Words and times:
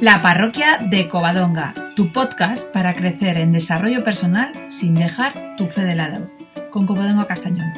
La 0.00 0.22
parroquia 0.22 0.78
de 0.78 1.10
Covadonga, 1.10 1.74
tu 1.94 2.10
podcast 2.10 2.72
para 2.72 2.94
crecer 2.94 3.36
en 3.36 3.52
desarrollo 3.52 4.02
personal 4.02 4.50
sin 4.70 4.94
dejar 4.94 5.56
tu 5.58 5.66
fe 5.66 5.82
de 5.82 5.94
lado, 5.94 6.30
con 6.70 6.86
Covadonga 6.86 7.26
Castañón. 7.26 7.70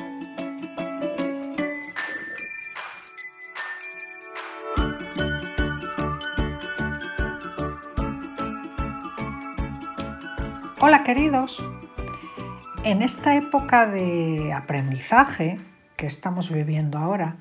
Hola 10.79 11.03
queridos, 11.03 11.61
en 12.85 13.03
esta 13.03 13.35
época 13.35 13.87
de 13.87 14.53
aprendizaje 14.53 15.59
que 15.97 16.07
estamos 16.07 16.53
viviendo 16.53 16.99
ahora, 16.99 17.39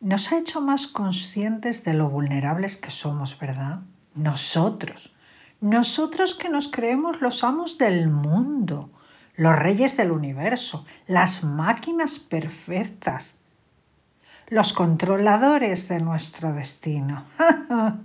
nos 0.00 0.30
ha 0.30 0.38
hecho 0.38 0.60
más 0.60 0.86
conscientes 0.86 1.82
de 1.82 1.94
lo 1.94 2.08
vulnerables 2.08 2.76
que 2.76 2.92
somos, 2.92 3.36
¿verdad? 3.40 3.80
Nosotros, 4.14 5.14
nosotros 5.60 6.34
que 6.34 6.48
nos 6.48 6.68
creemos 6.68 7.20
los 7.20 7.42
amos 7.42 7.78
del 7.78 8.08
mundo, 8.08 8.90
los 9.36 9.56
reyes 9.56 9.96
del 9.96 10.12
universo, 10.12 10.84
las 11.06 11.42
máquinas 11.42 12.18
perfectas, 12.18 13.38
los 14.48 14.72
controladores 14.72 15.88
de 15.88 16.00
nuestro 16.00 16.52
destino. 16.52 17.24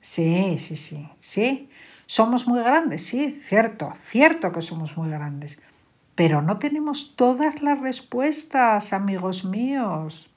sí, 0.00 0.56
sí, 0.58 0.76
sí, 0.76 1.08
sí. 1.20 1.68
Somos 2.06 2.46
muy 2.46 2.60
grandes, 2.60 3.06
sí, 3.06 3.40
cierto, 3.44 3.92
cierto 4.04 4.52
que 4.52 4.60
somos 4.60 4.96
muy 4.96 5.10
grandes, 5.10 5.58
pero 6.14 6.42
no 6.42 6.58
tenemos 6.58 7.16
todas 7.16 7.62
las 7.62 7.80
respuestas, 7.80 8.92
amigos 8.92 9.44
míos. 9.44 10.30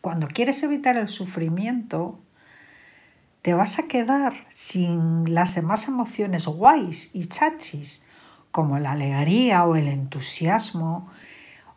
Cuando 0.00 0.28
quieres 0.28 0.62
evitar 0.62 0.96
el 0.96 1.08
sufrimiento, 1.08 2.18
te 3.44 3.52
vas 3.52 3.78
a 3.78 3.88
quedar 3.88 4.46
sin 4.48 5.34
las 5.34 5.54
demás 5.54 5.86
emociones 5.86 6.46
guays 6.46 7.14
y 7.14 7.26
chachis, 7.26 8.02
como 8.50 8.78
la 8.78 8.92
alegría 8.92 9.66
o 9.66 9.76
el 9.76 9.88
entusiasmo 9.88 11.10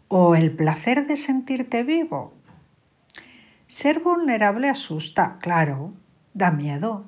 o 0.07 0.35
el 0.35 0.55
placer 0.55 1.07
de 1.07 1.17
sentirte 1.17 1.83
vivo. 1.83 2.33
Ser 3.67 3.99
vulnerable 3.99 4.69
asusta, 4.69 5.39
claro, 5.41 5.91
da 6.33 6.51
miedo, 6.51 7.03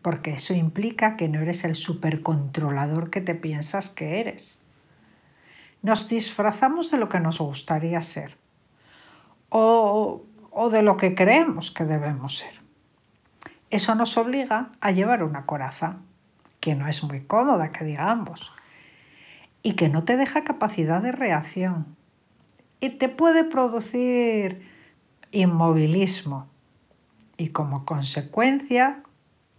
porque 0.00 0.32
eso 0.32 0.54
implica 0.54 1.18
que 1.18 1.28
no 1.28 1.40
eres 1.40 1.64
el 1.64 1.74
supercontrolador 1.74 3.10
que 3.10 3.20
te 3.20 3.34
piensas 3.34 3.90
que 3.90 4.20
eres. 4.20 4.62
Nos 5.82 6.08
disfrazamos 6.08 6.90
de 6.90 6.96
lo 6.96 7.10
que 7.10 7.20
nos 7.20 7.40
gustaría 7.40 8.00
ser 8.00 8.38
o, 9.50 10.22
o 10.50 10.70
de 10.70 10.80
lo 10.80 10.96
que 10.96 11.14
creemos 11.14 11.70
que 11.70 11.84
debemos 11.84 12.38
ser. 12.38 12.67
Eso 13.70 13.94
nos 13.94 14.16
obliga 14.16 14.70
a 14.80 14.90
llevar 14.90 15.22
una 15.22 15.46
coraza, 15.46 15.96
que 16.60 16.74
no 16.74 16.88
es 16.88 17.04
muy 17.04 17.20
cómoda, 17.20 17.70
que 17.70 17.84
digamos, 17.84 18.52
y 19.62 19.74
que 19.74 19.88
no 19.88 20.04
te 20.04 20.16
deja 20.16 20.44
capacidad 20.44 21.02
de 21.02 21.12
reacción. 21.12 21.96
Y 22.80 22.90
te 22.90 23.08
puede 23.08 23.44
producir 23.44 24.66
inmovilismo 25.32 26.48
y 27.36 27.48
como 27.48 27.84
consecuencia 27.84 29.02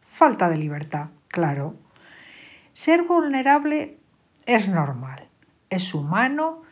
falta 0.02 0.50
de 0.50 0.58
libertad, 0.58 1.08
claro. 1.28 1.76
Ser 2.74 3.04
vulnerable 3.04 3.98
es 4.46 4.68
normal, 4.68 5.28
es 5.70 5.94
humano 5.94 6.64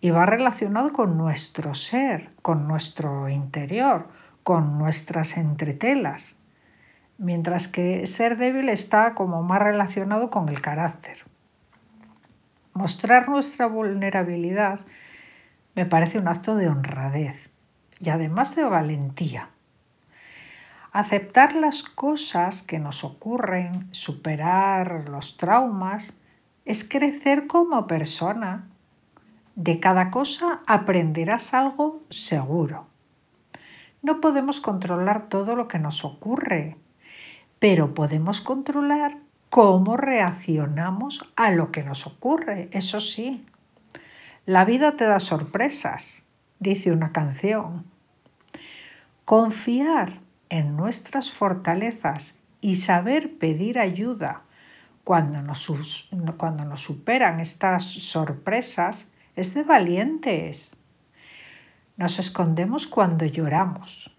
y 0.00 0.10
va 0.10 0.26
relacionado 0.26 0.92
con 0.92 1.16
nuestro 1.16 1.74
ser, 1.74 2.30
con 2.42 2.68
nuestro 2.68 3.28
interior, 3.28 4.08
con 4.42 4.78
nuestras 4.78 5.38
entretelas, 5.38 6.33
mientras 7.18 7.68
que 7.68 8.06
ser 8.06 8.36
débil 8.36 8.68
está 8.68 9.14
como 9.14 9.42
más 9.42 9.62
relacionado 9.62 10.30
con 10.30 10.48
el 10.48 10.60
carácter. 10.60 11.18
Mostrar 12.72 13.28
nuestra 13.28 13.66
vulnerabilidad 13.66 14.80
me 15.74 15.86
parece 15.86 16.18
un 16.18 16.28
acto 16.28 16.56
de 16.56 16.68
honradez 16.68 17.50
y 18.00 18.10
además 18.10 18.56
de 18.56 18.64
valentía. 18.64 19.50
Aceptar 20.92 21.54
las 21.54 21.82
cosas 21.82 22.62
que 22.62 22.78
nos 22.78 23.02
ocurren, 23.02 23.88
superar 23.92 25.08
los 25.08 25.36
traumas, 25.36 26.16
es 26.64 26.88
crecer 26.88 27.46
como 27.46 27.86
persona. 27.86 28.68
De 29.56 29.80
cada 29.80 30.10
cosa 30.10 30.60
aprenderás 30.66 31.54
algo 31.54 32.02
seguro. 32.10 32.86
No 34.02 34.20
podemos 34.20 34.60
controlar 34.60 35.28
todo 35.28 35.56
lo 35.56 35.66
que 35.66 35.78
nos 35.78 36.04
ocurre, 36.04 36.76
pero 37.58 37.94
podemos 37.94 38.40
controlar 38.40 39.18
cómo 39.50 39.96
reaccionamos 39.96 41.30
a 41.36 41.50
lo 41.50 41.70
que 41.70 41.82
nos 41.82 42.06
ocurre, 42.06 42.68
eso 42.72 43.00
sí. 43.00 43.46
La 44.46 44.64
vida 44.64 44.96
te 44.96 45.04
da 45.04 45.20
sorpresas, 45.20 46.22
dice 46.58 46.92
una 46.92 47.12
canción. 47.12 47.84
Confiar 49.24 50.20
en 50.48 50.76
nuestras 50.76 51.30
fortalezas 51.30 52.34
y 52.60 52.74
saber 52.74 53.38
pedir 53.38 53.78
ayuda 53.78 54.42
cuando 55.04 55.40
nos, 55.40 56.08
cuando 56.36 56.64
nos 56.64 56.82
superan 56.82 57.38
estas 57.38 57.84
sorpresas 57.84 59.08
es 59.36 59.54
de 59.54 59.62
valientes. 59.62 60.76
Nos 61.96 62.18
escondemos 62.18 62.86
cuando 62.86 63.24
lloramos, 63.24 64.16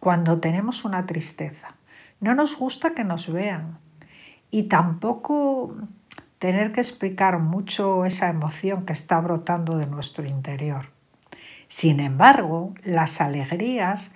cuando 0.00 0.40
tenemos 0.40 0.84
una 0.84 1.06
tristeza. 1.06 1.75
No 2.20 2.34
nos 2.34 2.56
gusta 2.56 2.94
que 2.94 3.04
nos 3.04 3.32
vean 3.32 3.78
y 4.50 4.64
tampoco 4.64 5.76
tener 6.38 6.72
que 6.72 6.80
explicar 6.80 7.38
mucho 7.38 8.04
esa 8.04 8.28
emoción 8.28 8.86
que 8.86 8.92
está 8.92 9.20
brotando 9.20 9.76
de 9.78 9.86
nuestro 9.86 10.26
interior. 10.26 10.90
Sin 11.68 12.00
embargo, 12.00 12.74
las 12.84 13.20
alegrías 13.20 14.12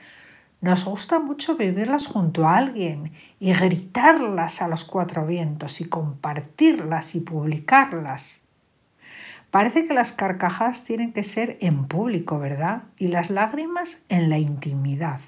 nos 0.60 0.84
gusta 0.84 1.18
mucho 1.18 1.56
vivirlas 1.56 2.06
junto 2.06 2.46
a 2.46 2.56
alguien 2.56 3.12
y 3.38 3.52
gritarlas 3.52 4.60
a 4.60 4.68
los 4.68 4.84
cuatro 4.84 5.26
vientos 5.26 5.80
y 5.80 5.86
compartirlas 5.86 7.14
y 7.14 7.20
publicarlas. 7.20 8.40
Parece 9.50 9.86
que 9.86 9.94
las 9.94 10.12
carcajadas 10.12 10.84
tienen 10.84 11.12
que 11.12 11.24
ser 11.24 11.56
en 11.60 11.86
público, 11.86 12.38
¿verdad? 12.38 12.84
Y 12.98 13.08
las 13.08 13.30
lágrimas 13.30 14.02
en 14.08 14.28
la 14.28 14.38
intimidad. 14.38 15.20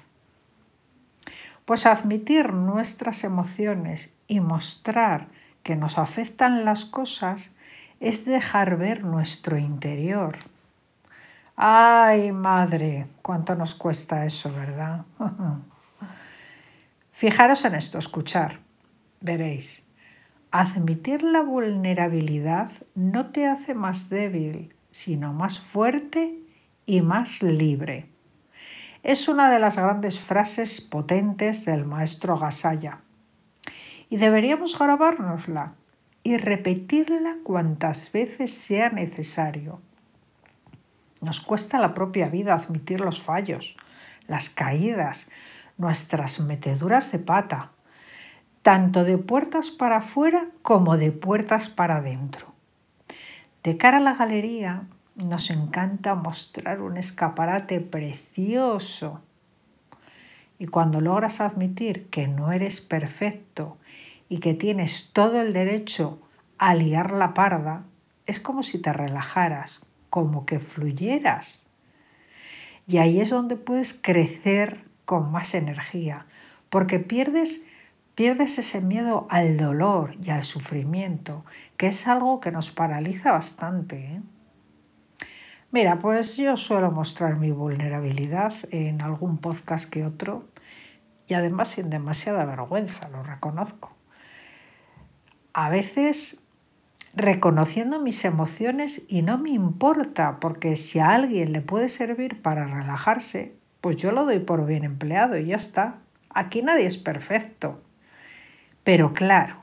Pues 1.65 1.85
admitir 1.85 2.53
nuestras 2.53 3.23
emociones 3.23 4.09
y 4.27 4.39
mostrar 4.39 5.27
que 5.63 5.75
nos 5.75 5.97
afectan 5.97 6.65
las 6.65 6.85
cosas 6.85 7.55
es 7.99 8.25
dejar 8.25 8.77
ver 8.77 9.03
nuestro 9.03 9.57
interior. 9.57 10.37
Ay, 11.55 12.31
madre, 12.31 13.07
cuánto 13.21 13.55
nos 13.55 13.75
cuesta 13.75 14.25
eso, 14.25 14.51
¿verdad? 14.51 15.05
Fijaros 17.11 17.63
en 17.63 17.75
esto, 17.75 17.99
escuchar. 17.99 18.59
Veréis, 19.21 19.83
admitir 20.51 21.23
la 21.23 21.41
vulnerabilidad 21.41 22.71
no 22.95 23.27
te 23.27 23.47
hace 23.47 23.73
más 23.73 24.09
débil, 24.09 24.75
sino 24.91 25.31
más 25.31 25.59
fuerte 25.59 26.39
y 26.85 27.01
más 27.01 27.41
libre. 27.41 28.12
Es 29.03 29.27
una 29.27 29.51
de 29.51 29.59
las 29.59 29.75
grandes 29.75 30.19
frases 30.19 30.81
potentes 30.81 31.65
del 31.65 31.85
maestro 31.85 32.37
Gasaya. 32.39 33.01
Y 34.09 34.17
deberíamos 34.17 34.77
grabárnosla 34.79 35.75
y 36.23 36.37
repetirla 36.37 37.37
cuantas 37.43 38.11
veces 38.11 38.51
sea 38.51 38.89
necesario 38.89 39.81
nos 41.23 41.39
cuesta 41.39 41.79
la 41.79 41.93
propia 41.93 42.27
vida 42.27 42.53
admitir 42.53 42.99
los 42.99 43.21
fallos, 43.21 43.77
las 44.27 44.49
caídas, 44.49 45.29
nuestras 45.77 46.41
meteduras 46.41 47.13
de 47.13 47.19
pata, 47.19 47.71
tanto 48.61 49.05
de 49.05 49.17
puertas 49.17 49.71
para 49.71 49.97
afuera 49.97 50.47
como 50.61 50.97
de 50.97 51.13
puertas 51.13 51.69
para 51.69 51.97
adentro. 51.97 52.53
De 53.63 53.77
cara 53.77 53.97
a 53.97 54.01
la 54.01 54.13
galería 54.13 54.83
nos 55.15 55.49
encanta 55.49 56.15
mostrar 56.15 56.81
un 56.81 56.97
escaparate 56.97 57.79
precioso. 57.79 59.21
Y 60.59 60.67
cuando 60.67 61.01
logras 61.01 61.41
admitir 61.41 62.07
que 62.09 62.27
no 62.27 62.51
eres 62.51 62.81
perfecto 62.81 63.77
y 64.29 64.39
que 64.39 64.53
tienes 64.53 65.11
todo 65.13 65.41
el 65.41 65.53
derecho 65.53 66.19
a 66.57 66.73
liar 66.75 67.11
la 67.11 67.33
parda, 67.33 67.83
es 68.25 68.39
como 68.39 68.63
si 68.63 68.79
te 68.79 68.93
relajaras, 68.93 69.81
como 70.09 70.45
que 70.45 70.59
fluyeras. 70.59 71.67
Y 72.87 72.97
ahí 72.97 73.19
es 73.19 73.29
donde 73.29 73.55
puedes 73.55 73.93
crecer 73.93 74.85
con 75.05 75.31
más 75.31 75.53
energía, 75.53 76.25
porque 76.69 76.99
pierdes, 76.99 77.65
pierdes 78.15 78.57
ese 78.57 78.81
miedo 78.81 79.27
al 79.29 79.57
dolor 79.57 80.15
y 80.23 80.29
al 80.29 80.43
sufrimiento, 80.43 81.43
que 81.77 81.87
es 81.87 82.07
algo 82.07 82.39
que 82.39 82.51
nos 82.51 82.71
paraliza 82.71 83.31
bastante. 83.31 83.97
¿eh? 83.97 84.21
Mira, 85.73 85.97
pues 85.97 86.37
yo 86.37 86.55
suelo 86.55 86.91
mostrar 86.91 87.37
mi 87.37 87.49
vulnerabilidad 87.49 88.53
en 88.69 89.01
algún 89.01 89.39
podcast 89.39 89.89
que 89.89 90.05
otro 90.05 90.45
y 91.27 91.33
además 91.33 91.69
sin 91.69 91.89
demasiada 91.89 92.45
vergüenza, 92.45 93.09
lo 93.09 93.23
reconozco. 93.23 93.91
A 95.51 95.71
veces 95.71 96.39
reconociendo 97.15 97.99
mis 97.99 98.23
emociones 98.23 99.01
y 99.07 99.23
no 99.23 99.39
me 99.39 99.49
importa, 99.49 100.37
porque 100.39 100.75
si 100.75 100.99
a 100.99 101.09
alguien 101.09 101.53
le 101.53 101.61
puede 101.61 101.89
servir 101.89 102.43
para 102.43 102.67
relajarse, 102.67 103.55
pues 103.81 103.95
yo 103.95 104.11
lo 104.11 104.25
doy 104.25 104.37
por 104.37 104.67
bien 104.67 104.83
empleado 104.83 105.39
y 105.39 105.47
ya 105.47 105.55
está. 105.55 105.97
Aquí 106.29 106.61
nadie 106.61 106.85
es 106.85 106.97
perfecto. 106.97 107.81
Pero 108.83 109.15
claro, 109.15 109.55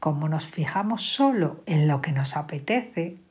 como 0.00 0.28
nos 0.28 0.48
fijamos 0.48 1.04
solo 1.04 1.62
en 1.66 1.86
lo 1.86 2.00
que 2.00 2.10
nos 2.10 2.36
apetece, 2.36 3.21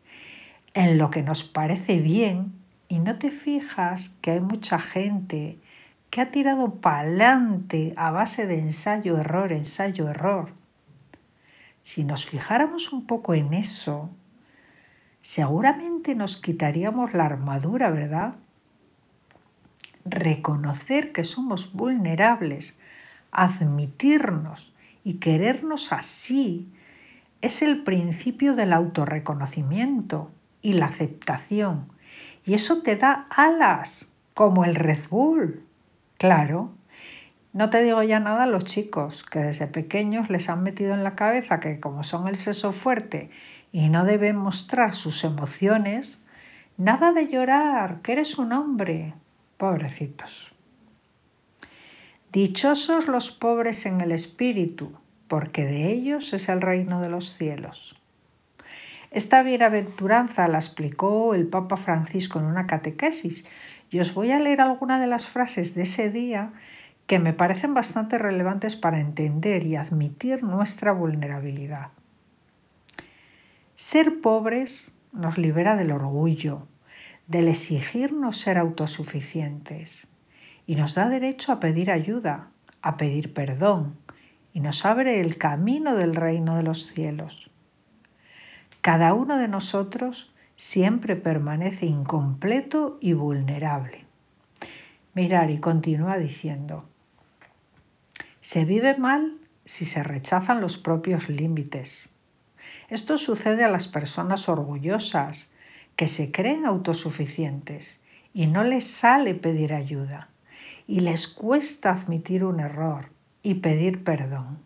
en 0.73 0.97
lo 0.97 1.09
que 1.09 1.23
nos 1.23 1.44
parece 1.44 2.00
bien, 2.00 2.53
y 2.88 3.00
no 3.00 3.18
te 3.18 3.31
fijas 3.31 4.09
que 4.21 4.31
hay 4.31 4.39
mucha 4.41 4.77
gente 4.79 5.57
que 6.09 6.19
ha 6.19 6.29
tirado 6.29 6.75
pa'lante 6.75 7.94
a 7.95 8.12
base 8.12 8.45
de 8.45 8.59
ensayo, 8.59 9.18
error, 9.18 9.53
ensayo, 9.53 10.09
error. 10.09 10.51
Si 11.83 12.03
nos 12.03 12.25
fijáramos 12.25 12.91
un 12.91 13.06
poco 13.06 13.33
en 13.33 13.53
eso, 13.53 14.09
seguramente 15.21 16.15
nos 16.15 16.35
quitaríamos 16.35 17.13
la 17.13 17.25
armadura, 17.25 17.89
¿verdad? 17.91 18.35
Reconocer 20.03 21.13
que 21.13 21.23
somos 21.23 21.73
vulnerables, 21.73 22.77
admitirnos 23.31 24.73
y 25.06 25.13
querernos 25.15 25.94
así 25.94 26.68
es 27.39 27.62
el 27.62 27.83
principio 27.83 28.53
del 28.53 28.73
autorreconocimiento 28.73 30.29
y 30.61 30.73
la 30.73 30.85
aceptación. 30.85 31.91
Y 32.45 32.53
eso 32.53 32.81
te 32.81 32.95
da 32.95 33.27
alas, 33.29 34.09
como 34.33 34.65
el 34.65 34.75
Red 34.75 35.09
Bull. 35.09 35.65
Claro. 36.17 36.71
No 37.53 37.69
te 37.69 37.83
digo 37.83 38.01
ya 38.03 38.19
nada 38.19 38.43
a 38.43 38.47
los 38.47 38.63
chicos, 38.63 39.23
que 39.23 39.39
desde 39.39 39.67
pequeños 39.67 40.29
les 40.29 40.49
han 40.49 40.63
metido 40.63 40.93
en 40.93 41.03
la 41.03 41.15
cabeza 41.15 41.59
que 41.59 41.79
como 41.79 42.03
son 42.03 42.27
el 42.27 42.37
seso 42.37 42.71
fuerte 42.71 43.29
y 43.71 43.89
no 43.89 44.05
deben 44.05 44.37
mostrar 44.37 44.95
sus 44.95 45.23
emociones, 45.23 46.23
nada 46.77 47.11
de 47.11 47.27
llorar, 47.27 48.01
que 48.01 48.13
eres 48.13 48.37
un 48.37 48.53
hombre. 48.53 49.15
Pobrecitos. 49.57 50.53
Dichosos 52.31 53.07
los 53.07 53.31
pobres 53.31 53.85
en 53.85 53.99
el 54.01 54.13
espíritu, 54.13 54.93
porque 55.27 55.65
de 55.65 55.91
ellos 55.91 56.33
es 56.33 56.49
el 56.49 56.61
reino 56.61 57.01
de 57.01 57.09
los 57.09 57.33
cielos. 57.33 58.00
Esta 59.11 59.43
bienaventuranza 59.43 60.47
la 60.47 60.57
explicó 60.57 61.33
el 61.35 61.45
Papa 61.45 61.75
Francisco 61.75 62.39
en 62.39 62.45
una 62.45 62.65
catequesis 62.65 63.45
y 63.89 63.99
os 63.99 64.13
voy 64.13 64.31
a 64.31 64.39
leer 64.39 64.61
algunas 64.61 65.01
de 65.01 65.07
las 65.07 65.25
frases 65.25 65.75
de 65.75 65.81
ese 65.81 66.09
día 66.09 66.53
que 67.07 67.19
me 67.19 67.33
parecen 67.33 67.73
bastante 67.73 68.17
relevantes 68.17 68.77
para 68.77 69.01
entender 69.01 69.65
y 69.65 69.75
admitir 69.75 70.43
nuestra 70.43 70.93
vulnerabilidad. 70.93 71.89
Ser 73.75 74.21
pobres 74.21 74.93
nos 75.11 75.37
libera 75.37 75.75
del 75.75 75.91
orgullo, 75.91 76.67
del 77.27 77.49
exigirnos 77.49 78.37
ser 78.37 78.57
autosuficientes 78.57 80.07
y 80.65 80.75
nos 80.75 80.95
da 80.95 81.09
derecho 81.09 81.51
a 81.51 81.59
pedir 81.59 81.91
ayuda, 81.91 82.47
a 82.81 82.95
pedir 82.95 83.33
perdón 83.33 83.97
y 84.53 84.61
nos 84.61 84.85
abre 84.85 85.19
el 85.19 85.37
camino 85.37 85.97
del 85.97 86.15
reino 86.15 86.55
de 86.55 86.63
los 86.63 86.87
cielos. 86.93 87.50
Cada 88.81 89.13
uno 89.13 89.38
de 89.38 89.48
nosotros 89.48 90.33
siempre 90.56 91.16
permanece 91.16 91.86
incompleto 91.86 92.98
y 93.00 93.13
vulnerable. 93.13 94.06
Mirar 95.13 95.51
y 95.51 95.60
continúa 95.60 96.18
diciendo, 96.18 96.86
se 98.39 98.66
vive 98.66 98.98
mal 98.98 99.38
si 99.66 99.86
se 99.86 100.01
rechazan 100.01 100.62
los 100.62 100.80
propios 100.80 101.30
límites. 101.30 102.10
Esto 102.89 103.18
sucede 103.18 103.63
a 103.63 103.69
las 103.69 103.88
personas 103.88 104.50
orgullosas 104.50 105.51
que 105.95 106.07
se 106.07 106.31
creen 106.31 106.66
autosuficientes 106.66 108.00
y 108.33 108.48
no 108.48 108.63
les 108.63 108.88
sale 108.88 109.36
pedir 109.36 109.74
ayuda 109.74 110.30
y 110.88 111.01
les 111.01 111.28
cuesta 111.28 111.92
admitir 111.92 112.44
un 112.44 112.60
error 112.60 113.12
y 113.44 113.56
pedir 113.56 114.04
perdón. 114.04 114.60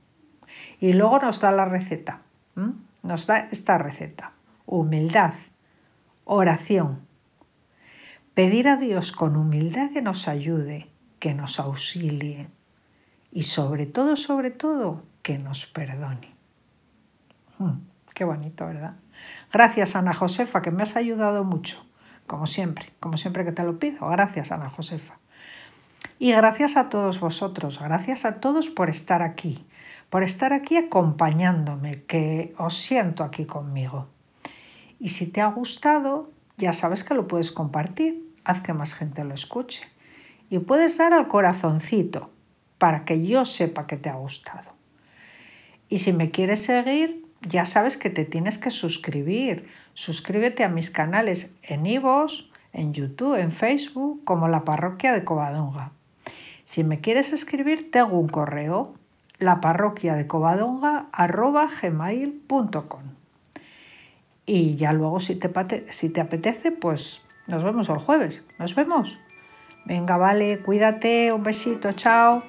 Y 0.79 0.93
luego 0.93 1.19
nos 1.19 1.41
da 1.41 1.51
la 1.51 1.65
receta, 1.65 2.21
nos 3.05 3.27
da 3.27 3.47
esta 3.51 3.77
receta, 3.77 4.33
humildad, 4.65 5.33
Oración. 6.25 7.05
Pedir 8.33 8.67
a 8.67 8.77
Dios 8.77 9.11
con 9.11 9.35
humildad 9.35 9.91
que 9.91 10.01
nos 10.01 10.27
ayude, 10.27 10.89
que 11.19 11.35
nos 11.35 11.59
auxilie 11.59 12.49
y 13.31 13.43
sobre 13.43 13.85
todo, 13.85 14.15
sobre 14.15 14.49
todo, 14.49 15.03
que 15.21 15.37
nos 15.37 15.67
perdone. 15.67 16.33
Hmm, 17.59 17.85
qué 18.15 18.25
bonito, 18.25 18.65
¿verdad? 18.65 18.95
Gracias, 19.53 19.95
Ana 19.95 20.13
Josefa, 20.13 20.63
que 20.63 20.71
me 20.71 20.81
has 20.81 20.95
ayudado 20.95 21.43
mucho, 21.43 21.85
como 22.25 22.47
siempre, 22.47 22.91
como 22.99 23.17
siempre 23.17 23.45
que 23.45 23.51
te 23.51 23.63
lo 23.63 23.77
pido. 23.77 24.09
Gracias, 24.09 24.51
Ana 24.51 24.69
Josefa. 24.69 25.19
Y 26.17 26.31
gracias 26.31 26.77
a 26.77 26.87
todos 26.87 27.19
vosotros, 27.19 27.79
gracias 27.79 28.23
a 28.23 28.39
todos 28.39 28.69
por 28.69 28.89
estar 28.89 29.21
aquí, 29.21 29.65
por 30.09 30.23
estar 30.23 30.53
aquí 30.53 30.77
acompañándome, 30.77 32.03
que 32.03 32.53
os 32.57 32.77
siento 32.77 33.23
aquí 33.23 33.45
conmigo. 33.45 34.07
Y 34.97 35.09
si 35.09 35.27
te 35.27 35.41
ha 35.41 35.47
gustado, 35.47 36.31
ya 36.57 36.71
sabes 36.71 37.03
que 37.03 37.15
lo 37.15 37.27
puedes 37.27 37.51
compartir, 37.51 38.25
haz 38.45 38.61
que 38.61 38.73
más 38.73 38.93
gente 38.93 39.25
lo 39.25 39.33
escuche. 39.33 39.83
Y 40.49 40.59
puedes 40.59 40.97
dar 40.97 41.11
al 41.11 41.27
corazoncito 41.27 42.29
para 42.77 43.03
que 43.03 43.25
yo 43.25 43.43
sepa 43.45 43.87
que 43.87 43.97
te 43.97 44.09
ha 44.09 44.15
gustado. 44.15 44.71
Y 45.89 45.97
si 45.97 46.13
me 46.13 46.31
quieres 46.31 46.63
seguir, 46.63 47.25
ya 47.41 47.65
sabes 47.65 47.97
que 47.97 48.09
te 48.09 48.23
tienes 48.23 48.57
que 48.57 48.71
suscribir. 48.71 49.67
Suscríbete 49.93 50.63
a 50.63 50.69
mis 50.69 50.89
canales 50.89 51.53
en 51.61 51.85
Ivos, 51.85 52.49
en 52.71 52.93
YouTube, 52.93 53.35
en 53.35 53.51
Facebook, 53.51 54.23
como 54.23 54.47
la 54.47 54.63
parroquia 54.63 55.11
de 55.11 55.23
Covadonga. 55.23 55.91
Si 56.65 56.83
me 56.83 56.99
quieres 56.99 57.31
escribir, 57.31 57.91
tengo 57.91 58.19
un 58.19 58.27
correo, 58.27 58.95
la 59.37 59.61
parroquia 59.61 60.15
de 60.15 60.27
Covadonga 60.27 61.07
y 64.45 64.75
ya 64.75 64.93
luego 64.93 65.19
si 65.19 65.35
te, 65.35 65.91
si 65.91 66.09
te 66.09 66.21
apetece, 66.21 66.71
pues 66.71 67.21
nos 67.47 67.63
vemos 67.63 67.89
el 67.89 67.97
jueves. 67.97 68.43
Nos 68.59 68.75
vemos. 68.75 69.17
Venga, 69.85 70.17
vale, 70.17 70.59
cuídate, 70.59 71.31
un 71.31 71.43
besito, 71.43 71.91
chao. 71.93 72.43